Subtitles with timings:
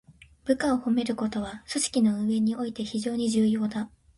[0.45, 3.91] 部下を褒めることは、組織の運営において非常に重要だ。